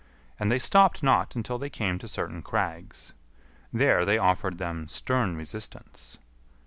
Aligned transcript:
And 0.39 0.49
they 0.51 0.57
stopped 0.57 1.03
not 1.03 1.35
until 1.35 1.59
they 1.59 1.69
came 1.69 1.99
to 1.99 2.07
certain 2.07 2.41
crags. 2.41 3.13
There 3.71 4.03
they 4.03 4.17
offered 4.17 4.57
them 4.57 4.87
stern 4.87 5.35
resistance. 5.37 6.17